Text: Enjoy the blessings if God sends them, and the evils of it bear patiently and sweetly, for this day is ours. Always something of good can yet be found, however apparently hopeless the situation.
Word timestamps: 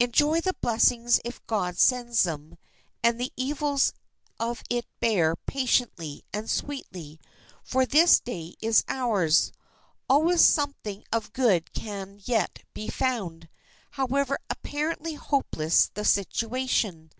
Enjoy 0.00 0.40
the 0.40 0.56
blessings 0.60 1.20
if 1.24 1.46
God 1.46 1.78
sends 1.78 2.24
them, 2.24 2.58
and 3.00 3.20
the 3.20 3.32
evils 3.36 3.92
of 4.40 4.64
it 4.68 4.86
bear 4.98 5.36
patiently 5.46 6.24
and 6.32 6.50
sweetly, 6.50 7.20
for 7.62 7.86
this 7.86 8.18
day 8.18 8.56
is 8.60 8.82
ours. 8.88 9.52
Always 10.10 10.40
something 10.44 11.04
of 11.12 11.32
good 11.32 11.72
can 11.74 12.18
yet 12.24 12.64
be 12.74 12.88
found, 12.88 13.48
however 13.92 14.40
apparently 14.50 15.14
hopeless 15.14 15.92
the 15.94 16.04
situation. 16.04 17.12